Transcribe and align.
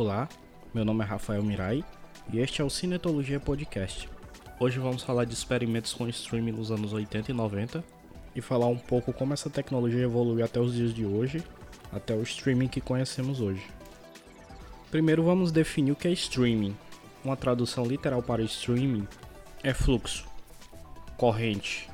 Olá, 0.00 0.28
meu 0.72 0.84
nome 0.84 1.02
é 1.02 1.06
Rafael 1.08 1.42
Mirai 1.42 1.84
e 2.32 2.38
este 2.38 2.62
é 2.62 2.64
o 2.64 2.70
Cinetologia 2.70 3.40
Podcast. 3.40 4.08
Hoje 4.60 4.78
vamos 4.78 5.02
falar 5.02 5.24
de 5.24 5.34
experimentos 5.34 5.92
com 5.92 6.06
streaming 6.06 6.52
nos 6.52 6.70
anos 6.70 6.92
80 6.92 7.32
e 7.32 7.34
90 7.34 7.84
e 8.32 8.40
falar 8.40 8.68
um 8.68 8.78
pouco 8.78 9.12
como 9.12 9.34
essa 9.34 9.50
tecnologia 9.50 10.04
evoluiu 10.04 10.44
até 10.44 10.60
os 10.60 10.72
dias 10.72 10.94
de 10.94 11.04
hoje, 11.04 11.42
até 11.90 12.14
o 12.14 12.22
streaming 12.22 12.68
que 12.68 12.80
conhecemos 12.80 13.40
hoje. 13.40 13.66
Primeiro 14.88 15.24
vamos 15.24 15.50
definir 15.50 15.90
o 15.90 15.96
que 15.96 16.06
é 16.06 16.12
streaming. 16.12 16.76
Uma 17.24 17.36
tradução 17.36 17.84
literal 17.84 18.22
para 18.22 18.40
streaming 18.42 19.04
é 19.64 19.74
fluxo, 19.74 20.28
corrente, 21.16 21.90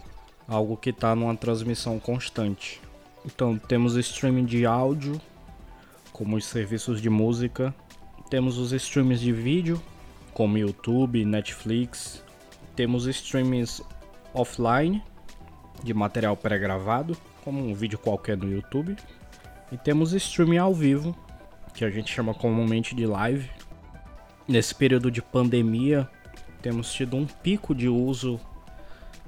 algo 0.46 0.76
que 0.76 0.90
está 0.90 1.16
numa 1.16 1.34
transmissão 1.34 1.98
constante. 1.98 2.82
Então 3.24 3.56
temos 3.56 3.96
streaming 3.96 4.44
de 4.44 4.66
áudio, 4.66 5.18
como 6.12 6.36
os 6.36 6.44
serviços 6.44 7.00
de 7.00 7.08
música, 7.08 7.74
temos 8.28 8.58
os 8.58 8.72
streams 8.72 9.20
de 9.20 9.32
vídeo, 9.32 9.80
como 10.32 10.58
YouTube, 10.58 11.24
Netflix, 11.24 12.22
temos 12.74 13.06
streams 13.06 13.82
offline 14.32 15.02
de 15.82 15.94
material 15.94 16.36
pré-gravado, 16.36 17.16
como 17.44 17.60
um 17.60 17.74
vídeo 17.74 17.98
qualquer 17.98 18.36
no 18.36 18.50
YouTube, 18.50 18.96
e 19.70 19.76
temos 19.76 20.12
streaming 20.12 20.58
ao 20.58 20.74
vivo, 20.74 21.16
que 21.74 21.84
a 21.84 21.90
gente 21.90 22.12
chama 22.12 22.34
comumente 22.34 22.94
de 22.94 23.06
live. 23.06 23.48
Nesse 24.46 24.74
período 24.74 25.10
de 25.10 25.22
pandemia, 25.22 26.08
temos 26.62 26.92
tido 26.92 27.16
um 27.16 27.26
pico 27.26 27.74
de 27.74 27.88
uso 27.88 28.40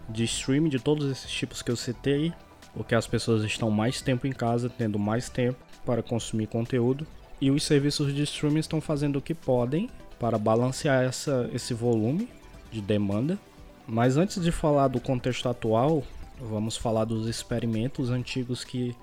de 0.08 0.24
streaming 0.24 0.70
de 0.70 0.78
todos 0.78 1.10
esses 1.10 1.30
tipos 1.30 1.62
que 1.62 1.70
eu 1.70 1.76
citei, 1.76 2.32
porque 2.74 2.94
as 2.94 3.06
pessoas 3.06 3.44
estão 3.44 3.70
mais 3.70 4.00
tempo 4.00 4.26
em 4.26 4.32
casa, 4.32 4.68
tendo 4.68 4.98
mais 4.98 5.28
tempo 5.28 5.58
para 5.84 6.02
consumir 6.02 6.46
conteúdo, 6.46 7.06
e 7.40 7.50
os 7.50 7.64
serviços 7.64 8.14
de 8.14 8.22
streaming 8.22 8.60
estão 8.60 8.80
fazendo 8.80 9.16
o 9.16 9.22
que 9.22 9.34
podem 9.34 9.90
para 10.18 10.38
balancear 10.38 11.04
essa, 11.04 11.48
esse 11.52 11.74
volume 11.74 12.28
de 12.70 12.80
demanda. 12.80 13.38
Mas 13.86 14.16
antes 14.16 14.42
de 14.42 14.50
falar 14.50 14.88
do 14.88 15.00
contexto 15.00 15.48
atual, 15.48 16.02
vamos 16.40 16.76
falar 16.76 17.04
dos 17.04 17.28
experimentos 17.28 18.10
antigos 18.10 18.64
que 18.64 18.96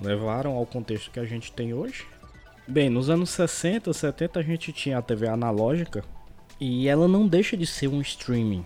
levaram 0.00 0.52
ao 0.52 0.66
contexto 0.66 1.10
que 1.10 1.20
a 1.20 1.24
gente 1.24 1.52
tem 1.52 1.74
hoje. 1.74 2.06
Bem, 2.66 2.88
nos 2.88 3.10
anos 3.10 3.30
60, 3.30 3.92
70 3.92 4.40
a 4.40 4.42
gente 4.42 4.72
tinha 4.72 4.98
a 4.98 5.02
TV 5.02 5.28
analógica 5.28 6.04
e 6.60 6.88
ela 6.88 7.08
não 7.08 7.26
deixa 7.26 7.56
de 7.56 7.66
ser 7.66 7.88
um 7.88 8.00
streaming, 8.00 8.64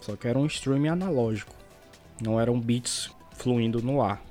só 0.00 0.16
que 0.16 0.26
era 0.26 0.38
um 0.38 0.46
streaming 0.46 0.88
analógico, 0.88 1.54
não 2.20 2.40
eram 2.40 2.58
bits 2.58 3.10
fluindo 3.32 3.82
no 3.82 4.00
ar. 4.00 4.22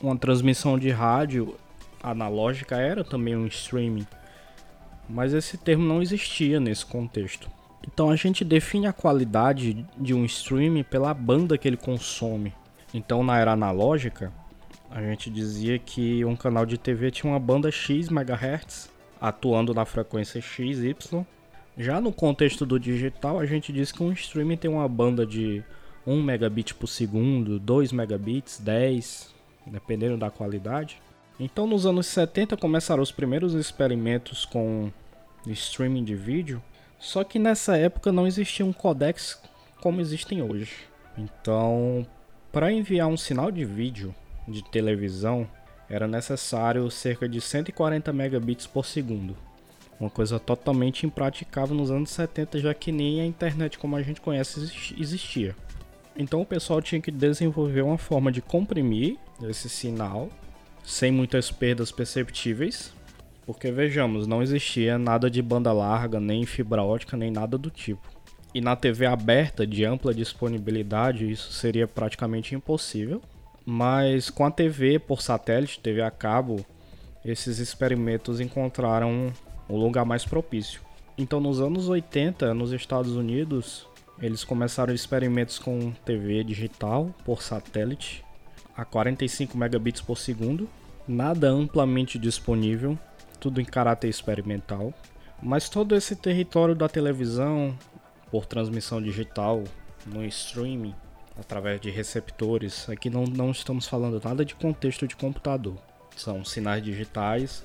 Uma 0.00 0.16
transmissão 0.16 0.78
de 0.78 0.88
rádio 0.90 1.56
analógica 2.02 2.76
era 2.76 3.04
também 3.04 3.36
um 3.36 3.46
streaming, 3.46 4.06
mas 5.08 5.34
esse 5.34 5.56
termo 5.58 5.84
não 5.84 6.02
existia 6.02 6.60
nesse 6.60 6.84
contexto. 6.86 7.50
Então 7.86 8.10
a 8.10 8.16
gente 8.16 8.44
define 8.44 8.86
a 8.86 8.92
qualidade 8.92 9.86
de 9.96 10.14
um 10.14 10.24
streaming 10.24 10.82
pela 10.82 11.12
banda 11.14 11.56
que 11.56 11.66
ele 11.66 11.76
consome. 11.76 12.52
Então 12.92 13.22
na 13.22 13.38
era 13.38 13.52
analógica, 13.52 14.32
a 14.90 15.00
gente 15.00 15.30
dizia 15.30 15.78
que 15.78 16.24
um 16.24 16.36
canal 16.36 16.66
de 16.66 16.76
TV 16.76 17.10
tinha 17.10 17.32
uma 17.32 17.38
banda 17.38 17.70
X 17.70 18.08
MHz 18.08 18.90
atuando 19.20 19.72
na 19.72 19.84
frequência 19.84 20.40
XY. 20.40 21.24
Já 21.78 22.00
no 22.00 22.12
contexto 22.12 22.66
do 22.66 22.78
digital, 22.78 23.38
a 23.38 23.46
gente 23.46 23.72
diz 23.72 23.92
que 23.92 24.02
um 24.02 24.12
streaming 24.12 24.56
tem 24.56 24.70
uma 24.70 24.88
banda 24.88 25.24
de 25.24 25.62
1 26.06 26.22
megabit 26.22 26.74
por 26.74 26.88
segundo, 26.88 27.58
2 27.58 27.92
megabits, 27.92 28.58
10, 28.58 29.34
dependendo 29.66 30.16
da 30.16 30.30
qualidade. 30.30 31.00
Então, 31.42 31.66
nos 31.66 31.86
anos 31.86 32.06
70 32.08 32.54
começaram 32.58 33.02
os 33.02 33.10
primeiros 33.10 33.54
experimentos 33.54 34.44
com 34.44 34.92
streaming 35.46 36.04
de 36.04 36.14
vídeo, 36.14 36.62
só 36.98 37.24
que 37.24 37.38
nessa 37.38 37.78
época 37.78 38.12
não 38.12 38.26
existiam 38.26 38.70
codecs 38.74 39.40
como 39.80 40.02
existem 40.02 40.42
hoje. 40.42 40.74
Então, 41.16 42.06
para 42.52 42.70
enviar 42.70 43.08
um 43.08 43.16
sinal 43.16 43.50
de 43.50 43.64
vídeo 43.64 44.14
de 44.46 44.62
televisão, 44.70 45.48
era 45.88 46.06
necessário 46.06 46.90
cerca 46.90 47.26
de 47.26 47.40
140 47.40 48.12
megabits 48.12 48.66
por 48.66 48.84
segundo. 48.84 49.34
Uma 49.98 50.10
coisa 50.10 50.38
totalmente 50.38 51.06
impraticável 51.06 51.74
nos 51.74 51.90
anos 51.90 52.10
70, 52.10 52.58
já 52.58 52.74
que 52.74 52.92
nem 52.92 53.22
a 53.22 53.24
internet 53.24 53.78
como 53.78 53.96
a 53.96 54.02
gente 54.02 54.20
conhece 54.20 54.94
existia. 54.98 55.56
Então 56.14 56.42
o 56.42 56.46
pessoal 56.46 56.82
tinha 56.82 57.00
que 57.00 57.10
desenvolver 57.10 57.80
uma 57.80 57.96
forma 57.96 58.30
de 58.30 58.42
comprimir 58.42 59.16
esse 59.42 59.70
sinal 59.70 60.28
sem 60.84 61.10
muitas 61.10 61.50
perdas 61.50 61.90
perceptíveis, 61.92 62.92
porque 63.46 63.70
vejamos, 63.70 64.26
não 64.26 64.42
existia 64.42 64.98
nada 64.98 65.30
de 65.30 65.42
banda 65.42 65.72
larga, 65.72 66.20
nem 66.20 66.46
fibra 66.46 66.82
ótica, 66.82 67.16
nem 67.16 67.30
nada 67.30 67.58
do 67.58 67.70
tipo. 67.70 68.08
E 68.54 68.60
na 68.60 68.74
TV 68.74 69.06
aberta 69.06 69.66
de 69.66 69.84
ampla 69.84 70.12
disponibilidade, 70.12 71.30
isso 71.30 71.52
seria 71.52 71.86
praticamente 71.86 72.54
impossível. 72.54 73.22
Mas 73.64 74.30
com 74.30 74.44
a 74.44 74.50
TV 74.50 74.98
por 74.98 75.22
satélite, 75.22 75.80
TV 75.80 76.02
a 76.02 76.10
cabo, 76.10 76.64
esses 77.24 77.58
experimentos 77.58 78.40
encontraram 78.40 79.32
um 79.68 79.76
lugar 79.76 80.04
mais 80.04 80.24
propício. 80.24 80.80
Então, 81.16 81.40
nos 81.40 81.60
anos 81.60 81.88
80, 81.88 82.54
nos 82.54 82.72
Estados 82.72 83.14
Unidos, 83.14 83.86
eles 84.20 84.42
começaram 84.42 84.94
experimentos 84.94 85.58
com 85.58 85.92
TV 86.04 86.42
digital 86.42 87.14
por 87.24 87.42
satélite 87.42 88.24
a 88.80 88.84
45 88.86 89.58
megabits 89.58 90.00
por 90.00 90.16
segundo, 90.16 90.66
nada 91.06 91.50
amplamente 91.50 92.18
disponível, 92.18 92.98
tudo 93.38 93.60
em 93.60 93.64
caráter 93.64 94.08
experimental. 94.08 94.94
Mas 95.42 95.68
todo 95.68 95.94
esse 95.94 96.16
território 96.16 96.74
da 96.74 96.88
televisão 96.88 97.76
por 98.30 98.46
transmissão 98.46 99.02
digital 99.02 99.62
no 100.06 100.24
streaming 100.24 100.94
através 101.38 101.78
de 101.78 101.90
receptores, 101.90 102.88
aqui 102.88 103.10
não, 103.10 103.24
não 103.24 103.50
estamos 103.50 103.86
falando 103.86 104.20
nada 104.24 104.46
de 104.46 104.54
contexto 104.54 105.06
de 105.06 105.14
computador. 105.14 105.76
São 106.16 106.42
sinais 106.42 106.82
digitais, 106.82 107.62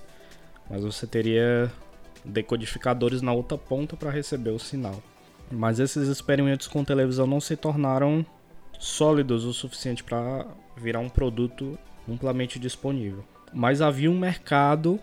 mas 0.69 0.83
você 0.83 1.07
teria 1.07 1.71
decodificadores 2.25 3.21
na 3.21 3.31
outra 3.31 3.57
ponta 3.57 3.95
para 3.95 4.11
receber 4.11 4.49
o 4.49 4.59
sinal. 4.59 5.01
Mas 5.49 5.79
esses 5.79 6.09
experimentos 6.09 6.67
com 6.67 6.83
televisão 6.83 7.25
não 7.25 7.39
se 7.39 7.55
tornaram 7.55 8.25
sólidos 8.79 9.43
o 9.43 9.53
suficiente 9.53 10.03
para 10.03 10.45
virar 10.77 10.99
um 10.99 11.09
produto 11.09 11.77
amplamente 12.09 12.59
disponível. 12.59 13.23
Mas 13.53 13.81
havia 13.81 14.11
um 14.11 14.17
mercado 14.17 14.99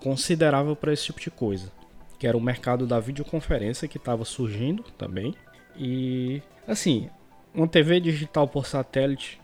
considerável 0.00 0.74
para 0.74 0.92
esse 0.92 1.04
tipo 1.04 1.20
de 1.20 1.30
coisa, 1.30 1.70
que 2.18 2.26
era 2.26 2.36
o 2.36 2.40
mercado 2.40 2.86
da 2.86 2.98
videoconferência 2.98 3.88
que 3.88 3.98
estava 3.98 4.24
surgindo 4.24 4.82
também. 4.98 5.34
E 5.76 6.42
assim, 6.66 7.08
uma 7.54 7.68
TV 7.68 8.00
digital 8.00 8.48
por 8.48 8.66
satélite 8.66 9.40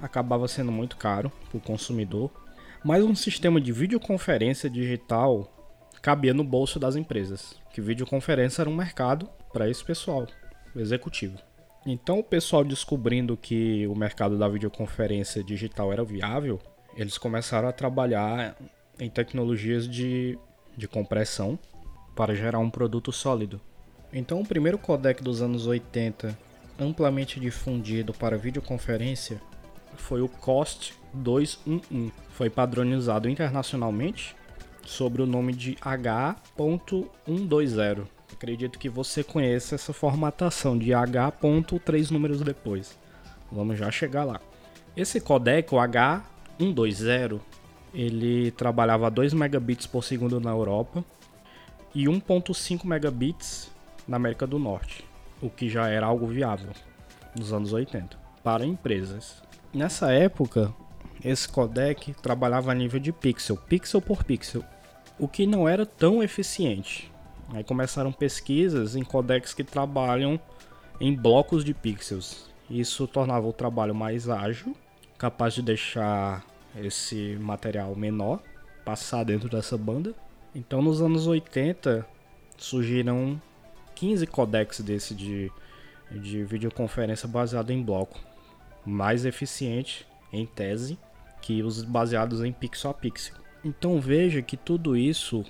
acabava 0.00 0.46
sendo 0.46 0.70
muito 0.70 0.96
caro 0.96 1.32
para 1.48 1.58
o 1.58 1.60
consumidor, 1.60 2.30
mas 2.84 3.02
um 3.02 3.14
sistema 3.14 3.60
de 3.60 3.72
videoconferência 3.72 4.70
digital 4.70 5.52
cabia 6.00 6.32
no 6.32 6.44
bolso 6.44 6.78
das 6.78 6.94
empresas, 6.94 7.60
que 7.72 7.80
videoconferência 7.80 8.62
era 8.62 8.70
um 8.70 8.76
mercado 8.76 9.28
para 9.52 9.68
esse 9.68 9.84
pessoal 9.84 10.26
executivo. 10.76 11.47
Então, 11.86 12.18
o 12.18 12.24
pessoal 12.24 12.64
descobrindo 12.64 13.36
que 13.36 13.86
o 13.86 13.94
mercado 13.94 14.36
da 14.36 14.48
videoconferência 14.48 15.42
digital 15.42 15.92
era 15.92 16.04
viável, 16.04 16.58
eles 16.96 17.16
começaram 17.16 17.68
a 17.68 17.72
trabalhar 17.72 18.56
em 18.98 19.08
tecnologias 19.08 19.88
de, 19.88 20.38
de 20.76 20.88
compressão 20.88 21.58
para 22.16 22.34
gerar 22.34 22.58
um 22.58 22.70
produto 22.70 23.12
sólido. 23.12 23.60
Então, 24.12 24.40
o 24.40 24.46
primeiro 24.46 24.78
codec 24.78 25.22
dos 25.22 25.40
anos 25.40 25.66
80 25.66 26.36
amplamente 26.78 27.40
difundido 27.40 28.12
para 28.12 28.36
videoconferência 28.36 29.40
foi 29.96 30.20
o 30.20 30.28
COST 30.28 30.94
211. 31.12 32.12
Foi 32.30 32.50
padronizado 32.50 33.28
internacionalmente 33.28 34.36
sob 34.84 35.22
o 35.22 35.26
nome 35.26 35.52
de 35.52 35.76
H.120. 35.80 38.17
Acredito 38.38 38.78
que 38.78 38.88
você 38.88 39.24
conheça 39.24 39.74
essa 39.74 39.92
formatação 39.92 40.78
de 40.78 40.94
H. 40.94 41.32
três 41.84 42.08
números 42.08 42.40
depois. 42.40 42.96
Vamos 43.50 43.76
já 43.76 43.90
chegar 43.90 44.22
lá. 44.22 44.40
Esse 44.96 45.20
codec, 45.20 45.74
o 45.74 45.78
H120, 45.78 47.40
ele 47.92 48.52
trabalhava 48.52 49.08
a 49.08 49.10
2 49.10 49.34
megabits 49.34 49.88
por 49.88 50.04
segundo 50.04 50.38
na 50.38 50.50
Europa 50.50 51.04
e 51.92 52.04
1.5 52.04 52.84
megabits 52.84 53.72
na 54.06 54.18
América 54.18 54.46
do 54.46 54.56
Norte, 54.56 55.04
o 55.42 55.50
que 55.50 55.68
já 55.68 55.88
era 55.88 56.06
algo 56.06 56.28
viável 56.28 56.70
nos 57.36 57.52
anos 57.52 57.72
80 57.72 58.16
para 58.44 58.64
empresas. 58.64 59.42
Nessa 59.74 60.12
época, 60.12 60.72
esse 61.24 61.48
codec 61.48 62.14
trabalhava 62.22 62.70
a 62.70 62.74
nível 62.74 63.00
de 63.00 63.10
pixel, 63.10 63.56
pixel 63.56 64.00
por 64.00 64.22
pixel, 64.22 64.62
o 65.18 65.26
que 65.26 65.44
não 65.44 65.68
era 65.68 65.84
tão 65.84 66.22
eficiente. 66.22 67.10
Aí 67.50 67.64
começaram 67.64 68.12
pesquisas 68.12 68.94
em 68.94 69.02
codecs 69.02 69.54
que 69.54 69.64
trabalham 69.64 70.38
em 71.00 71.14
blocos 71.14 71.64
de 71.64 71.72
pixels. 71.72 72.48
Isso 72.68 73.06
tornava 73.06 73.46
o 73.46 73.52
trabalho 73.52 73.94
mais 73.94 74.28
ágil, 74.28 74.76
capaz 75.16 75.54
de 75.54 75.62
deixar 75.62 76.44
esse 76.76 77.36
material 77.40 77.94
menor 77.96 78.40
passar 78.84 79.24
dentro 79.24 79.48
dessa 79.48 79.76
banda. 79.76 80.14
Então 80.54 80.82
nos 80.82 81.00
anos 81.00 81.26
80 81.26 82.06
surgiram 82.56 83.40
15 83.94 84.26
codecs 84.26 84.80
desse 84.80 85.14
de, 85.14 85.50
de 86.10 86.44
videoconferência 86.44 87.26
baseado 87.28 87.70
em 87.70 87.82
bloco, 87.82 88.18
mais 88.84 89.24
eficiente 89.24 90.06
em 90.32 90.46
tese 90.46 90.98
que 91.40 91.62
os 91.62 91.82
baseados 91.82 92.42
em 92.42 92.52
pixel 92.52 92.90
a 92.90 92.94
pixel. 92.94 93.36
Então 93.64 94.00
veja 94.00 94.42
que 94.42 94.56
tudo 94.56 94.96
isso 94.96 95.44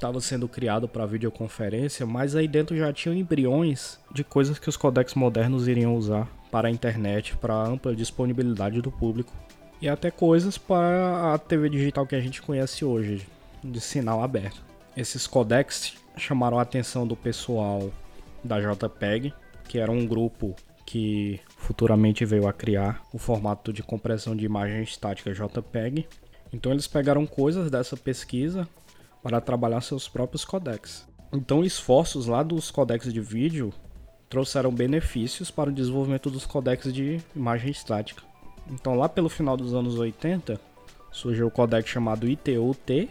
estava 0.00 0.18
sendo 0.18 0.48
criado 0.48 0.88
para 0.88 1.04
videoconferência, 1.04 2.06
mas 2.06 2.34
aí 2.34 2.48
dentro 2.48 2.74
já 2.74 2.90
tinham 2.90 3.14
embriões 3.14 4.00
de 4.10 4.24
coisas 4.24 4.58
que 4.58 4.68
os 4.68 4.76
codecs 4.76 5.14
modernos 5.14 5.68
iriam 5.68 5.94
usar 5.94 6.26
para 6.50 6.68
a 6.68 6.70
internet, 6.70 7.36
para 7.36 7.52
a 7.52 7.68
ampla 7.68 7.94
disponibilidade 7.94 8.80
do 8.80 8.90
público 8.90 9.30
e 9.78 9.90
até 9.90 10.10
coisas 10.10 10.56
para 10.56 11.34
a 11.34 11.38
TV 11.38 11.68
digital 11.68 12.06
que 12.06 12.16
a 12.16 12.20
gente 12.20 12.40
conhece 12.40 12.82
hoje, 12.82 13.26
de 13.62 13.78
sinal 13.78 14.22
aberto. 14.22 14.62
Esses 14.96 15.26
codecs 15.26 15.94
chamaram 16.16 16.58
a 16.58 16.62
atenção 16.62 17.06
do 17.06 17.14
pessoal 17.14 17.90
da 18.42 18.58
JPEG, 18.58 19.34
que 19.68 19.78
era 19.78 19.92
um 19.92 20.06
grupo 20.06 20.56
que 20.86 21.38
futuramente 21.58 22.24
veio 22.24 22.48
a 22.48 22.54
criar 22.54 23.02
o 23.12 23.18
formato 23.18 23.70
de 23.70 23.82
compressão 23.82 24.34
de 24.34 24.46
imagem 24.46 24.82
estática 24.82 25.34
JPEG. 25.34 26.06
Então 26.52 26.72
eles 26.72 26.86
pegaram 26.86 27.26
coisas 27.26 27.70
dessa 27.70 27.98
pesquisa 27.98 28.66
para 29.22 29.40
trabalhar 29.40 29.80
seus 29.80 30.08
próprios 30.08 30.44
codecs. 30.44 31.06
Então 31.32 31.64
esforços 31.64 32.26
lá 32.26 32.42
dos 32.42 32.70
codecs 32.70 33.12
de 33.12 33.20
vídeo 33.20 33.72
trouxeram 34.28 34.72
benefícios 34.72 35.50
para 35.50 35.70
o 35.70 35.72
desenvolvimento 35.72 36.30
dos 36.30 36.46
codecs 36.46 36.92
de 36.92 37.20
imagem 37.34 37.70
estática. 37.70 38.22
Então 38.70 38.94
lá 38.94 39.08
pelo 39.08 39.28
final 39.28 39.56
dos 39.56 39.74
anos 39.74 39.98
80 39.98 40.60
surgiu 41.10 41.48
o 41.48 41.50
codec 41.50 41.88
chamado 41.88 42.28
ITU-T, 42.28 43.08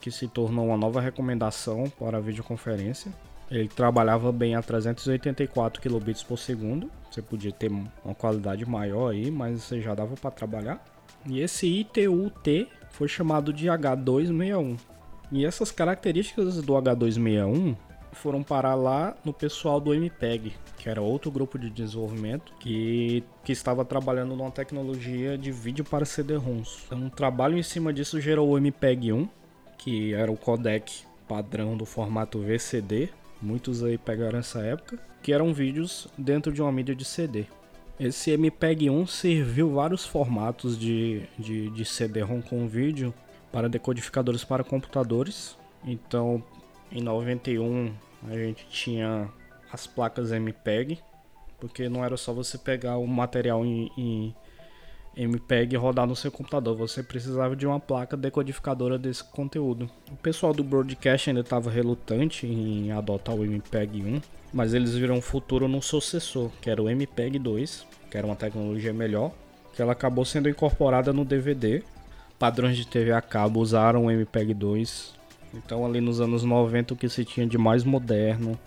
que 0.00 0.10
se 0.10 0.28
tornou 0.28 0.66
uma 0.66 0.76
nova 0.76 1.00
recomendação 1.00 1.88
para 1.98 2.18
a 2.18 2.20
videoconferência. 2.20 3.12
Ele 3.50 3.68
trabalhava 3.68 4.32
bem 4.32 4.56
a 4.56 4.62
384 4.62 5.80
kilobits 5.80 6.22
por 6.22 6.36
segundo. 6.36 6.90
Você 7.10 7.22
podia 7.22 7.52
ter 7.52 7.70
uma 7.70 8.14
qualidade 8.14 8.66
maior 8.68 9.10
aí, 9.12 9.30
mas 9.30 9.62
você 9.62 9.80
já 9.80 9.94
dava 9.94 10.16
para 10.16 10.30
trabalhar. 10.32 10.84
E 11.24 11.40
esse 11.40 11.66
ITU-T 11.66 12.68
foi 12.90 13.08
chamado 13.08 13.52
de 13.52 13.66
H261. 13.66 14.76
E 15.30 15.44
essas 15.44 15.70
características 15.70 16.62
do 16.62 16.72
H261 16.74 17.76
foram 18.12 18.42
parar 18.42 18.74
lá 18.74 19.14
no 19.24 19.32
pessoal 19.32 19.80
do 19.80 19.92
MPEG, 19.92 20.54
que 20.78 20.88
era 20.88 21.02
outro 21.02 21.30
grupo 21.30 21.58
de 21.58 21.68
desenvolvimento 21.68 22.52
que, 22.58 23.22
que 23.44 23.52
estava 23.52 23.84
trabalhando 23.84 24.34
numa 24.34 24.50
tecnologia 24.50 25.36
de 25.36 25.52
vídeo 25.52 25.84
para 25.84 26.04
CD-ROMs. 26.04 26.84
Então, 26.86 26.98
um 26.98 27.10
trabalho 27.10 27.58
em 27.58 27.62
cima 27.62 27.92
disso 27.92 28.20
gerou 28.20 28.50
o 28.50 28.58
MPEG-1, 28.58 29.28
que 29.76 30.14
era 30.14 30.30
o 30.30 30.36
codec 30.36 31.02
padrão 31.28 31.76
do 31.76 31.84
formato 31.84 32.40
VCD. 32.40 33.10
Muitos 33.40 33.84
aí 33.84 33.98
pegaram 33.98 34.38
essa 34.38 34.60
época, 34.60 34.98
que 35.22 35.32
eram 35.32 35.52
vídeos 35.52 36.08
dentro 36.16 36.52
de 36.52 36.62
uma 36.62 36.72
mídia 36.72 36.94
de 36.94 37.04
CD. 37.04 37.44
Esse 37.98 38.30
MPEG-1 38.32 39.06
serviu 39.06 39.72
vários 39.72 40.04
formatos 40.04 40.78
de, 40.78 41.22
de, 41.38 41.70
de 41.70 41.84
CD-ROM 41.84 42.42
com 42.42 42.66
vídeo 42.66 43.12
para 43.56 43.70
decodificadores 43.70 44.44
para 44.44 44.62
computadores. 44.62 45.56
Então, 45.82 46.44
em 46.92 47.00
91 47.00 47.90
a 48.28 48.34
gente 48.34 48.66
tinha 48.68 49.30
as 49.72 49.86
placas 49.86 50.30
MPEG, 50.30 50.98
porque 51.58 51.88
não 51.88 52.04
era 52.04 52.18
só 52.18 52.34
você 52.34 52.58
pegar 52.58 52.98
o 52.98 53.06
material 53.06 53.64
em, 53.64 53.90
em 53.96 54.34
MPEG 55.16 55.72
e 55.72 55.78
rodar 55.78 56.06
no 56.06 56.14
seu 56.14 56.30
computador. 56.30 56.76
Você 56.76 57.02
precisava 57.02 57.56
de 57.56 57.66
uma 57.66 57.80
placa 57.80 58.14
decodificadora 58.14 58.98
desse 58.98 59.24
conteúdo. 59.24 59.88
O 60.12 60.16
pessoal 60.16 60.52
do 60.52 60.62
broadcast 60.62 61.30
ainda 61.30 61.40
estava 61.40 61.70
relutante 61.70 62.46
em 62.46 62.92
adotar 62.92 63.34
o 63.34 63.42
MPEG 63.42 64.02
1, 64.02 64.20
mas 64.52 64.74
eles 64.74 64.94
viram 64.94 65.14
um 65.14 65.22
futuro 65.22 65.66
no 65.66 65.80
sucessor, 65.80 66.50
que 66.60 66.68
era 66.68 66.82
o 66.82 66.90
MPEG 66.90 67.38
2, 67.38 67.86
que 68.10 68.18
era 68.18 68.26
uma 68.26 68.36
tecnologia 68.36 68.92
melhor, 68.92 69.32
que 69.74 69.80
ela 69.80 69.92
acabou 69.92 70.26
sendo 70.26 70.46
incorporada 70.46 71.10
no 71.10 71.24
DVD. 71.24 71.82
Padrões 72.38 72.76
de 72.76 72.86
TV 72.86 73.12
a 73.12 73.20
cabo 73.20 73.60
usaram 73.60 74.06
o 74.06 74.10
MPEG 74.10 74.54
2. 74.54 75.14
Então 75.54 75.86
ali 75.86 76.00
nos 76.00 76.20
anos 76.20 76.44
90 76.44 76.94
o 76.94 76.96
que 76.96 77.08
se 77.08 77.24
tinha 77.24 77.46
de 77.46 77.56
mais 77.56 77.84
moderno 77.84 78.58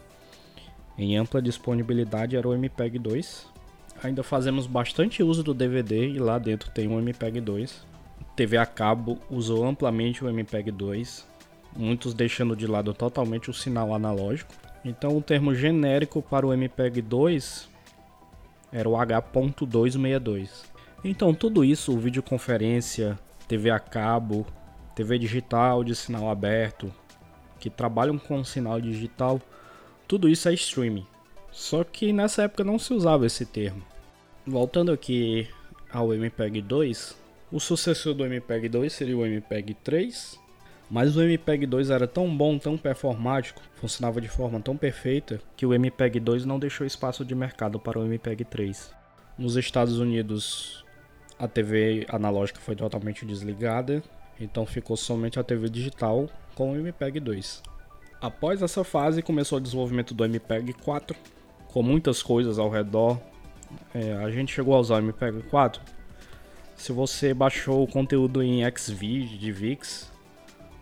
em 0.97 1.17
ampla 1.17 1.41
disponibilidade 1.41 2.35
era 2.35 2.47
o 2.47 2.53
MPEG 2.53 2.97
2 2.99 3.59
ainda 4.03 4.23
fazemos 4.23 4.65
bastante 4.65 5.21
uso 5.21 5.43
do 5.43 5.53
DVD 5.53 6.07
e 6.07 6.19
lá 6.19 6.37
dentro 6.37 6.71
tem 6.71 6.87
um 6.87 6.99
MPEG 6.99 7.41
2. 7.41 7.87
TV 8.35 8.57
a 8.57 8.65
cabo 8.65 9.17
usou 9.29 9.65
amplamente 9.65 10.23
o 10.23 10.29
MPEG 10.29 10.71
2, 10.71 11.27
muitos 11.75 12.13
deixando 12.13 12.55
de 12.55 12.65
lado 12.65 12.93
totalmente 12.93 13.49
o 13.49 13.53
sinal 13.53 13.93
analógico. 13.93 14.53
Então 14.83 15.17
o 15.17 15.21
termo 15.21 15.53
genérico 15.53 16.21
para 16.21 16.47
o 16.47 16.53
MPEG 16.53 17.01
2 17.01 17.69
era 18.71 18.87
o 18.87 18.95
H.262. 18.95 20.49
Então 21.03 21.33
tudo 21.33 21.65
isso, 21.65 21.97
videoconferência, 21.97 23.19
TV 23.49 23.71
a 23.71 23.79
cabo, 23.79 24.45
TV 24.93 25.17
digital 25.17 25.83
de 25.83 25.95
sinal 25.95 26.29
aberto, 26.29 26.93
que 27.59 27.67
trabalham 27.67 28.19
com 28.19 28.43
sinal 28.43 28.79
digital, 28.79 29.41
tudo 30.07 30.29
isso 30.29 30.47
é 30.47 30.53
streaming. 30.53 31.05
Só 31.51 31.83
que 31.83 32.13
nessa 32.13 32.43
época 32.43 32.63
não 32.63 32.77
se 32.77 32.93
usava 32.93 33.25
esse 33.25 33.43
termo. 33.43 33.81
Voltando 34.45 34.91
aqui 34.91 35.49
ao 35.91 36.13
MPEG 36.13 36.61
2, 36.61 37.17
o 37.51 37.59
sucessor 37.59 38.13
do 38.13 38.23
MPEG 38.23 38.69
2 38.69 38.93
seria 38.93 39.17
o 39.17 39.25
MPEG 39.25 39.73
3, 39.73 40.39
mas 40.87 41.17
o 41.17 41.21
MPEG 41.21 41.65
2 41.65 41.89
era 41.89 42.07
tão 42.07 42.35
bom, 42.35 42.59
tão 42.59 42.77
performático, 42.77 43.61
funcionava 43.73 44.21
de 44.21 44.27
forma 44.27 44.59
tão 44.59 44.77
perfeita, 44.77 45.41
que 45.57 45.65
o 45.65 45.73
MPEG 45.73 46.19
2 46.19 46.45
não 46.45 46.59
deixou 46.59 46.85
espaço 46.85 47.25
de 47.25 47.33
mercado 47.33 47.79
para 47.79 47.97
o 47.97 48.05
MPEG 48.05 48.45
3. 48.45 48.93
Nos 49.39 49.55
Estados 49.57 49.97
Unidos, 49.97 50.85
a 51.39 51.47
TV 51.47 52.05
analógica 52.09 52.59
foi 52.59 52.75
totalmente 52.75 53.25
desligada, 53.25 54.03
então 54.39 54.65
ficou 54.65 54.97
somente 54.97 55.39
a 55.39 55.43
TV 55.43 55.69
digital 55.69 56.29
com 56.53 56.73
o 56.73 56.75
MPEG 56.75 57.19
2. 57.21 57.63
Após 58.21 58.61
essa 58.61 58.83
fase, 58.83 59.21
começou 59.21 59.57
o 59.57 59.61
desenvolvimento 59.61 60.13
do 60.13 60.25
MPEG 60.25 60.73
4, 60.73 61.15
com 61.69 61.81
muitas 61.81 62.21
coisas 62.21 62.59
ao 62.59 62.69
redor, 62.69 63.17
é, 63.93 64.13
a 64.13 64.29
gente 64.29 64.53
chegou 64.53 64.75
a 64.75 64.79
usar 64.79 64.95
o 64.95 64.97
MPEG 64.99 65.43
4. 65.43 65.81
Se 66.75 66.91
você 66.91 67.33
baixou 67.33 67.83
o 67.83 67.87
conteúdo 67.87 68.41
em 68.41 68.61
Xvid 68.75 69.37
de 69.37 69.51
VIX, 69.51 70.11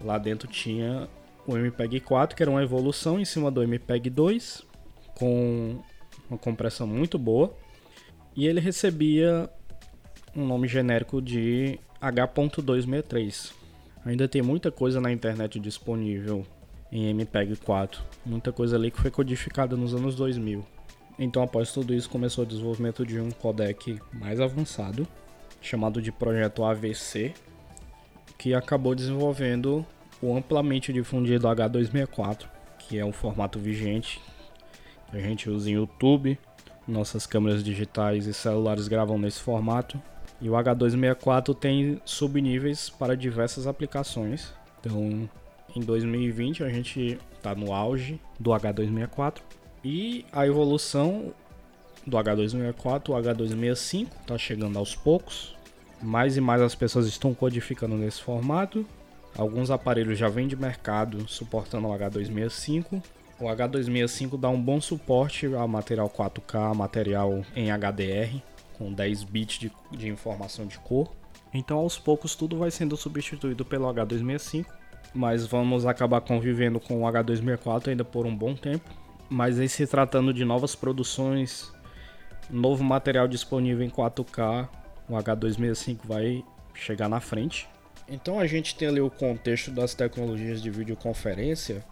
lá 0.02 0.18
dentro 0.18 0.48
tinha 0.48 1.08
o 1.46 1.56
MPEG 1.58 2.00
4, 2.00 2.36
que 2.36 2.44
era 2.44 2.52
uma 2.52 2.64
evolução 2.64 3.20
em 3.20 3.26
cima 3.26 3.50
do 3.50 3.64
MPEG 3.64 4.10
2, 4.10 4.64
com 5.16 5.80
uma 6.30 6.38
compressão 6.38 6.86
muito 6.86 7.18
boa. 7.18 7.56
E 8.36 8.46
ele 8.48 8.60
recebia 8.60 9.50
um 10.38 10.46
nome 10.46 10.68
genérico 10.68 11.20
de 11.20 11.80
H.263. 12.00 13.54
Ainda 14.06 14.28
tem 14.28 14.44
muita 14.44 14.72
coisa 14.72 15.02
na 15.02 15.12
internet 15.12 15.60
disponível 15.60 16.46
em 16.92 17.10
MPEG 17.10 17.56
4, 17.58 18.02
muita 18.24 18.52
coisa 18.52 18.76
ali 18.76 18.92
que 18.92 19.02
foi 19.02 19.10
codificada 19.10 19.76
nos 19.76 19.96
anos 19.96 20.16
2000. 20.16 20.64
Então, 21.18 21.42
após 21.42 21.74
tudo 21.74 21.92
isso, 21.92 22.08
começou 22.08 22.44
o 22.44 22.48
desenvolvimento 22.48 23.04
de 23.04 23.20
um 23.20 23.32
codec 23.32 24.00
mais 24.14 24.40
avançado, 24.40 25.08
chamado 25.60 26.00
de 26.00 26.12
Projeto 26.12 26.64
AVC, 26.64 27.34
que 28.38 28.54
acabou 28.54 28.94
desenvolvendo 28.94 29.84
o 30.22 30.38
amplamente 30.38 30.94
difundido 30.94 31.48
H264, 31.48 32.48
que 32.78 33.00
é 33.00 33.04
um 33.04 33.12
formato 33.12 33.58
vigente 33.58 34.22
que 35.10 35.18
a 35.18 35.20
gente 35.20 35.50
usa 35.50 35.72
em 35.72 35.74
YouTube. 35.74 36.38
Nossas 36.88 37.26
câmeras 37.26 37.64
digitais 37.64 38.28
e 38.28 38.34
celulares 38.34 38.88
gravam 38.88 39.18
nesse 39.18 39.42
formato. 39.42 40.00
E 40.42 40.50
o 40.50 40.54
H264 40.54 41.56
tem 41.56 42.02
subníveis 42.06 42.90
para 42.90 43.18
diversas 43.18 43.66
aplicações. 43.66 44.54
Então, 44.80 45.30
em 45.76 45.82
2020 45.82 46.64
a 46.64 46.70
gente 46.70 47.20
está 47.36 47.56
no 47.56 47.74
auge 47.74 48.20
do 48.40 48.52
H264 48.52 49.42
e 49.84 50.26
a 50.32 50.46
evolução 50.46 51.34
do 52.06 52.18
H264, 52.18 53.10
o 53.10 53.14
H265 53.14 54.08
está 54.22 54.38
chegando 54.38 54.78
aos 54.80 54.96
poucos. 54.96 55.56
Mais 56.02 56.38
e 56.38 56.42
mais 56.42 56.62
as 56.62 56.76
pessoas 56.76 57.08
estão 57.08 57.34
codificando 57.34 57.96
nesse 57.96 58.22
formato. 58.22 58.86
Alguns 59.36 59.70
aparelhos 59.70 60.18
já 60.18 60.30
vêm 60.30 60.48
de 60.48 60.56
mercado 60.56 61.28
suportando 61.28 61.88
o 61.88 61.92
H265. 61.92 63.02
O 63.40 63.46
H265 63.46 64.40
dá 64.40 64.50
um 64.50 64.62
bom 64.62 64.80
suporte 64.80 65.48
a 65.48 65.68
material 65.68 66.10
4K, 66.10 66.74
material 66.74 67.44
em 67.56 67.70
HDR, 67.72 68.42
com 68.78 68.92
10 68.92 69.24
bits 69.24 69.60
de, 69.60 69.72
de 69.92 70.08
informação 70.08 70.66
de 70.66 70.78
cor. 70.80 71.12
Então, 71.54 71.78
aos 71.78 71.98
poucos, 71.98 72.36
tudo 72.36 72.58
vai 72.58 72.72
sendo 72.72 72.96
substituído 72.98 73.66
pelo 73.66 73.88
H265, 73.88 74.66
mas 75.14 75.46
vamos 75.46 75.86
acabar 75.86 76.22
convivendo 76.22 76.80
com 76.80 77.04
o 77.04 77.06
H264 77.06 77.90
ainda 77.90 78.04
por 78.04 78.26
um 78.26 78.36
bom 78.36 78.54
tempo 78.54 79.08
mas 79.30 79.60
em 79.60 79.68
se 79.68 79.86
tratando 79.86 80.34
de 80.34 80.46
novas 80.46 80.76
produções, 80.76 81.72
novo 82.50 82.84
material 82.84 83.28
disponível 83.28 83.86
em 83.86 83.90
4K, 83.90 84.70
o 85.10 85.14
H265 85.14 86.00
vai 86.04 86.44
chegar 86.74 87.10
na 87.10 87.20
frente. 87.20 87.68
Então 88.08 88.40
a 88.40 88.48
gente 88.48 88.76
tem 88.76 88.88
ali 88.88 89.02
o 89.02 89.10
contexto 89.10 89.70
das 89.70 89.94
tecnologias 89.94 90.62
de 90.62 90.70
videoconferência 90.70 91.84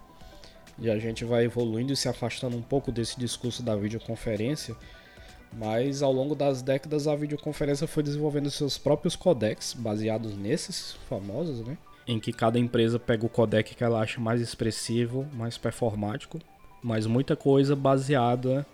e 0.78 0.90
a 0.90 0.98
gente 0.98 1.24
vai 1.24 1.44
evoluindo 1.44 1.92
e 1.92 1.96
se 1.96 2.08
afastando 2.08 2.56
um 2.56 2.62
pouco 2.62 2.90
desse 2.90 3.18
discurso 3.18 3.62
da 3.62 3.76
videoconferência, 3.76 4.74
mas 5.58 6.02
ao 6.02 6.12
longo 6.12 6.34
das 6.34 6.60
décadas 6.60 7.08
a 7.08 7.16
videoconferência 7.16 7.86
foi 7.86 8.02
desenvolvendo 8.02 8.50
seus 8.50 8.76
próprios 8.76 9.16
codecs 9.16 9.72
baseados 9.72 10.36
nesses 10.36 10.92
famosos, 11.08 11.66
né? 11.66 11.78
Em 12.06 12.20
que 12.20 12.32
cada 12.32 12.58
empresa 12.58 12.98
pega 12.98 13.24
o 13.24 13.28
codec 13.28 13.74
que 13.74 13.82
ela 13.82 14.00
acha 14.00 14.20
mais 14.20 14.40
expressivo, 14.40 15.26
mais 15.32 15.56
performático, 15.56 16.38
mas 16.82 17.06
muita 17.06 17.34
coisa 17.34 17.74
baseada 17.74 18.66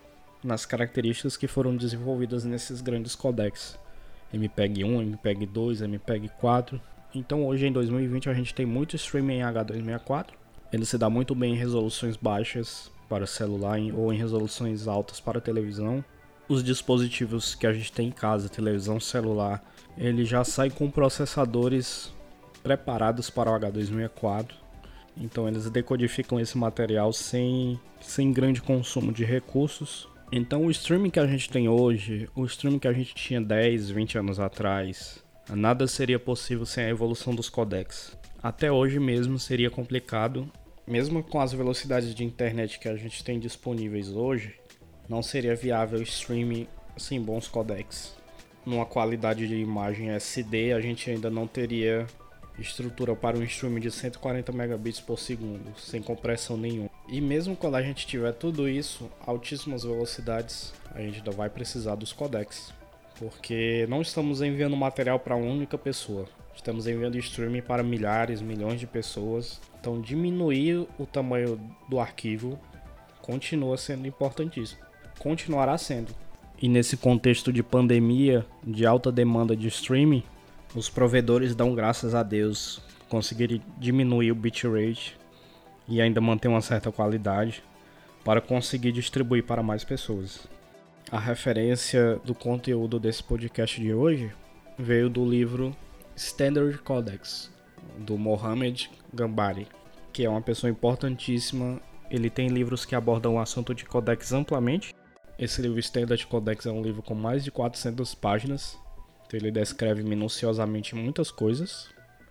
nas 0.43 0.67
características 0.67 1.37
que 1.37 1.47
foram 1.47 1.77
desenvolvidas 1.77 2.45
nesses 2.45 2.81
grandes 2.81 3.15
codecs. 3.15 3.79
MPEG 4.33 4.83
1, 4.85 5.03
MPEG 5.03 5.47
2, 5.47 5.83
MPEG 5.83 6.31
4. 6.41 6.81
Então 7.15 7.47
hoje 7.47 7.67
em 7.67 7.73
2020 7.73 8.29
a 8.29 8.35
gente 8.35 8.55
tem 8.55 8.67
muito 8.67 8.97
streaming 8.97 9.39
em 9.39 9.43
H264. 9.43 10.31
Ele 10.73 10.85
se 10.85 10.99
dá 10.99 11.09
muito 11.09 11.35
bem 11.35 11.55
em 11.55 11.57
resoluções 11.57 12.17
baixas 12.17 12.91
para 13.09 13.27
celular 13.27 13.79
ou 13.95 14.13
em 14.13 14.17
resoluções 14.17 14.89
altas 14.89 15.21
para 15.21 15.41
televisão. 15.41 16.05
Os 16.53 16.63
dispositivos 16.63 17.55
que 17.55 17.67
a 17.67 17.73
gente 17.73 17.93
tem 17.93 18.09
em 18.09 18.13
casa, 18.13 18.49
televisão 18.49 19.01
celular, 19.01 19.65
ele 19.97 20.25
já 20.25 20.45
sai 20.45 20.71
com 20.71 20.91
processadores 20.91 22.13
preparados 22.63 23.31
para 23.31 23.51
o 23.51 23.59
H264. 23.59 24.51
Então 25.17 25.49
eles 25.49 25.71
decodificam 25.71 26.39
esse 26.41 26.59
material 26.59 27.13
sem, 27.13 27.81
sem 28.01 28.33
grande 28.33 28.61
consumo 28.61 29.13
de 29.13 29.25
recursos 29.25 30.09
então 30.35 30.65
o 30.65 30.71
streaming 30.71 31.11
que 31.11 31.21
a 31.21 31.27
gente 31.27 31.51
tem 31.51 31.69
hoje, 31.69 32.27
o 32.35 32.47
streaming 32.47 32.79
que 32.79 32.89
a 32.89 32.93
gente 32.95 33.15
tinha 33.15 33.39
10, 33.39 33.91
20 33.91 34.17
anos 34.17 34.41
atrás, 34.41 35.23
nada 35.51 35.87
seria 35.87 36.19
possível 36.19 36.65
sem 36.65 36.85
a 36.85 36.89
evolução 36.89 37.35
dos 37.35 37.51
codecs. 37.51 38.17
Até 38.43 38.73
hoje 38.73 38.99
mesmo 38.99 39.39
seria 39.39 39.71
complicado, 39.71 40.51
mesmo 40.87 41.23
com 41.23 41.39
as 41.39 41.53
velocidades 41.53 42.15
de 42.15 42.25
internet 42.25 42.79
que 42.79 42.89
a 42.89 42.97
gente 42.97 43.23
tem 43.23 43.39
disponíveis 43.39 44.09
hoje, 44.09 44.55
não 45.09 45.23
seria 45.23 45.55
viável 45.55 46.01
streaming 46.03 46.67
sem 46.97 47.21
bons 47.21 47.49
codecs. 47.49 48.15
Numa 48.65 48.87
qualidade 48.87 49.49
de 49.49 49.57
imagem 49.57 50.11
SD, 50.11 50.73
a 50.73 50.81
gente 50.81 51.11
ainda 51.11 51.31
não 51.31 51.47
teria 51.47 52.07
estrutura 52.59 53.17
para 53.17 53.37
um 53.37 53.43
streaming 53.43 53.81
de 53.81 53.91
140 53.91 54.53
megabits 54.53 55.01
por 55.01 55.19
segundo, 55.19 55.77
sem 55.79 56.03
compressão 56.03 56.57
nenhuma. 56.57 56.91
E 57.09 57.21
mesmo 57.21 57.57
quando 57.57 57.77
a 57.77 57.83
gente 57.83 58.07
tiver 58.07 58.33
tudo 58.33 58.69
isso, 58.69 59.11
altíssimas 59.27 59.83
velocidades, 59.83 60.73
a 60.95 61.01
gente 61.01 61.19
ainda 61.19 61.31
vai 61.31 61.51
precisar 61.51 61.95
dos 61.95 62.13
codecs, 62.13 62.73
porque 63.19 63.87
não 63.89 64.03
estamos 64.03 64.43
enviando 64.43 64.77
material 64.77 65.19
para 65.19 65.37
uma 65.37 65.51
única 65.51 65.77
pessoa. 65.77 66.27
Estamos 66.55 66.87
enviando 66.87 67.19
streaming 67.19 67.63
para 67.63 67.83
milhares, 67.83 68.43
milhões 68.43 68.79
de 68.79 68.87
pessoas. 68.87 69.61
Então 69.81 70.01
diminuir 70.01 70.87
o 70.99 71.07
tamanho 71.07 71.59
do 71.89 71.99
arquivo 71.99 72.59
continua 73.21 73.77
sendo 73.77 74.07
importantíssimo. 74.07 74.92
Continuará 75.19 75.77
sendo. 75.79 76.15
E 76.61 76.69
nesse 76.69 76.97
contexto 76.97 77.53
de 77.53 77.63
pandemia, 77.63 78.47
de 78.63 78.87
alta 78.87 79.11
demanda 79.11 79.57
de 79.57 79.69
streaming, 79.69 80.23
os 80.75 80.89
provedores 80.89 81.55
dão 81.55 81.75
graças 81.75 82.15
a 82.15 82.23
Deus 82.23 82.81
conseguirem 83.09 83.61
diminuir 83.79 84.33
o 84.33 84.35
bitrate 84.35 85.19
e 85.87 86.01
ainda 86.01 86.21
manter 86.21 86.49
uma 86.49 86.63
certa 86.63 86.91
qualidade 86.91 87.63
para 88.25 88.41
conseguir 88.41 88.93
distribuir 88.93 89.45
para 89.45 89.63
mais 89.63 89.85
pessoas. 89.85 90.47
A 91.11 91.19
referência 91.19 92.19
do 92.25 92.35
conteúdo 92.35 92.99
desse 92.99 93.23
podcast 93.23 93.81
de 93.81 93.93
hoje 93.93 94.33
veio 94.79 95.11
do 95.11 95.29
livro 95.29 95.77
Standard 96.17 96.79
Codex 96.79 97.53
do 97.99 98.17
Mohamed 98.17 98.91
Gambari, 99.13 99.67
que 100.13 100.25
é 100.25 100.29
uma 100.29 100.41
pessoa 100.41 100.71
importantíssima. 100.71 101.81
Ele 102.11 102.31
tem 102.31 102.49
livros 102.49 102.85
que 102.85 102.95
abordam 102.95 103.35
o 103.35 103.41
assunto 103.41 103.75
de 103.75 103.85
codex 103.85 104.33
amplamente. 104.33 104.95
Esse 105.43 105.61
livro 105.61 105.81
Standard 105.81 106.27
Codex 106.29 106.67
é 106.67 106.71
um 106.71 106.83
livro 106.83 107.03
com 107.03 107.15
mais 107.15 107.43
de 107.43 107.51
400 107.51 108.15
páginas 108.15 108.81
ele 109.37 109.51
descreve 109.51 110.03
minuciosamente 110.03 110.95
muitas 110.95 111.31
coisas. 111.31 111.89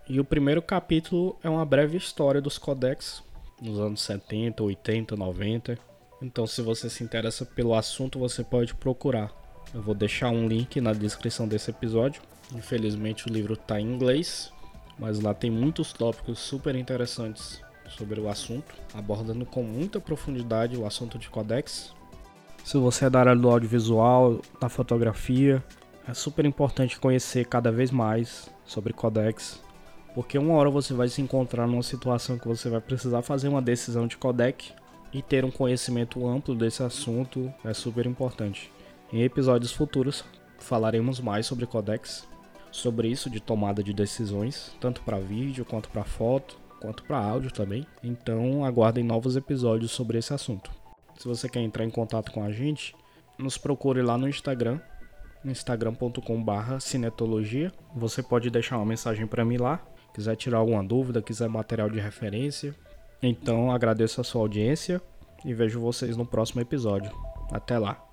E 0.07 0.19
o 0.19 0.25
primeiro 0.25 0.61
capítulo 0.61 1.37
é 1.43 1.49
uma 1.49 1.65
breve 1.65 1.97
história 1.97 2.41
dos 2.41 2.57
codecs 2.57 3.23
nos 3.61 3.79
anos 3.79 4.01
70, 4.01 4.63
80, 4.63 5.15
90. 5.15 5.77
Então, 6.21 6.45
se 6.45 6.61
você 6.61 6.89
se 6.89 7.03
interessa 7.03 7.45
pelo 7.45 7.73
assunto, 7.73 8.19
você 8.19 8.43
pode 8.43 8.75
procurar. 8.75 9.31
Eu 9.73 9.81
vou 9.81 9.95
deixar 9.95 10.29
um 10.29 10.47
link 10.47 10.79
na 10.81 10.93
descrição 10.93 11.47
desse 11.47 11.71
episódio. 11.71 12.21
Infelizmente, 12.53 13.27
o 13.27 13.33
livro 13.33 13.53
está 13.53 13.79
em 13.79 13.85
inglês, 13.85 14.51
mas 14.99 15.19
lá 15.19 15.33
tem 15.33 15.49
muitos 15.49 15.93
tópicos 15.93 16.39
super 16.39 16.75
interessantes 16.75 17.61
sobre 17.87 18.19
o 18.19 18.29
assunto, 18.29 18.73
abordando 18.93 19.45
com 19.45 19.63
muita 19.63 19.99
profundidade 19.99 20.77
o 20.77 20.85
assunto 20.85 21.17
de 21.17 21.29
codecs. 21.29 21.93
Se 22.63 22.77
você 22.77 23.05
é 23.05 23.09
da 23.09 23.19
área 23.19 23.35
do 23.35 23.49
audiovisual, 23.49 24.39
da 24.59 24.69
fotografia, 24.69 25.63
é 26.07 26.13
super 26.13 26.45
importante 26.45 26.99
conhecer 26.99 27.45
cada 27.45 27.71
vez 27.71 27.91
mais 27.91 28.49
sobre 28.65 28.93
codecs, 28.93 29.59
porque 30.13 30.37
uma 30.37 30.53
hora 30.53 30.69
você 30.69 30.93
vai 30.93 31.07
se 31.09 31.21
encontrar 31.21 31.67
numa 31.67 31.83
situação 31.83 32.37
que 32.37 32.47
você 32.47 32.69
vai 32.69 32.79
precisar 32.79 33.21
fazer 33.21 33.47
uma 33.47 33.61
decisão 33.61 34.07
de 34.07 34.17
codec 34.17 34.71
e 35.13 35.21
ter 35.21 35.43
um 35.43 35.51
conhecimento 35.51 36.25
amplo 36.25 36.55
desse 36.55 36.83
assunto 36.83 37.51
é 37.65 37.73
super 37.73 38.05
importante. 38.05 38.71
Em 39.11 39.23
episódios 39.23 39.73
futuros 39.73 40.23
falaremos 40.57 41.19
mais 41.19 41.45
sobre 41.45 41.65
codecs, 41.65 42.27
sobre 42.71 43.09
isso 43.09 43.29
de 43.29 43.41
tomada 43.41 43.83
de 43.83 43.93
decisões, 43.93 44.71
tanto 44.79 45.01
para 45.01 45.19
vídeo 45.19 45.65
quanto 45.65 45.89
para 45.89 46.03
foto, 46.03 46.57
quanto 46.79 47.03
para 47.03 47.17
áudio 47.17 47.51
também. 47.51 47.85
Então 48.01 48.63
aguardem 48.63 49.03
novos 49.03 49.35
episódios 49.35 49.91
sobre 49.91 50.17
esse 50.17 50.33
assunto. 50.33 50.80
Se 51.21 51.27
você 51.27 51.47
quer 51.47 51.59
entrar 51.59 51.85
em 51.85 51.89
contato 51.91 52.31
com 52.31 52.43
a 52.43 52.51
gente, 52.51 52.95
nos 53.37 53.55
procure 53.55 54.01
lá 54.01 54.17
no 54.17 54.27
Instagram 54.27 54.79
instagram.com/barra 55.45 56.79
cinetologia. 56.79 57.71
Você 57.95 58.23
pode 58.23 58.49
deixar 58.49 58.77
uma 58.77 58.87
mensagem 58.87 59.27
para 59.27 59.45
mim 59.45 59.57
lá, 59.57 59.85
quiser 60.15 60.35
tirar 60.35 60.57
alguma 60.57 60.83
dúvida, 60.83 61.21
quiser 61.21 61.47
material 61.47 61.91
de 61.91 61.99
referência. 61.99 62.73
Então 63.21 63.71
agradeço 63.71 64.19
a 64.19 64.23
sua 64.23 64.41
audiência 64.41 64.99
e 65.45 65.53
vejo 65.53 65.79
vocês 65.79 66.17
no 66.17 66.25
próximo 66.25 66.59
episódio. 66.59 67.11
Até 67.51 67.77
lá. 67.77 68.10